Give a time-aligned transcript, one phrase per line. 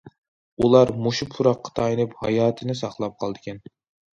[0.63, 3.63] ئۇلار مۇشۇ پۇراققا تايىنىپ ھاياتىنى ساقلاپ قالىدىكەن.